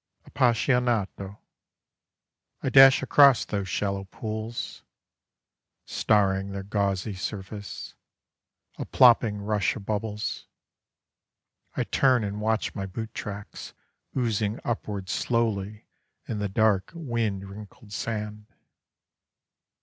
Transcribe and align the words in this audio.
Appassionato. 0.27 1.37
I 2.63 2.69
dash 2.69 3.03
across 3.03 3.45
those 3.45 3.69
shallow 3.69 4.05
pools: 4.05 4.81
Starring 5.85 6.49
their 6.49 6.63
gauzy 6.63 7.13
surface: 7.13 7.93
A 8.79 8.85
plopping 8.85 9.37
rush 9.43 9.75
of 9.75 9.85
bubbles: 9.85 10.47
I 11.77 11.83
turn 11.83 12.23
and 12.23 12.41
watch 12.41 12.73
my 12.73 12.87
boot 12.87 13.13
tracks 13.13 13.75
Oozing 14.17 14.59
upwards 14.63 15.11
slowly 15.11 15.85
in 16.27 16.39
the 16.39 16.49
dark 16.49 16.91
wind 16.95 17.47
wrinkled 17.47 17.93
sand. 17.93 18.47